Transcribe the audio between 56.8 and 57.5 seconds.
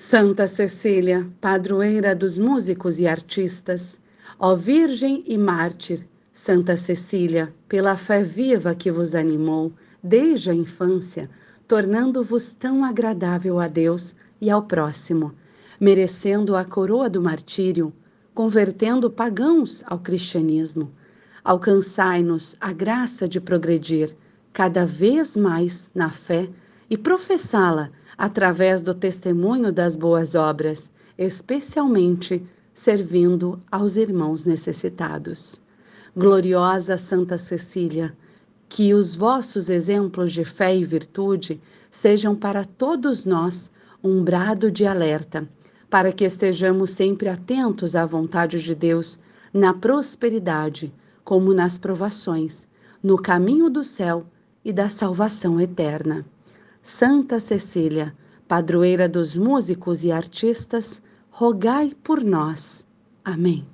Santa